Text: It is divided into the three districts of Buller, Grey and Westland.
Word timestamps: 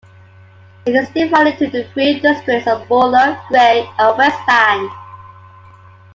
It 0.87 0.95
is 0.95 1.09
divided 1.11 1.61
into 1.61 1.67
the 1.67 1.83
three 1.93 2.19
districts 2.19 2.67
of 2.67 2.87
Buller, 2.87 3.39
Grey 3.49 3.87
and 3.99 4.17
Westland. 4.17 4.89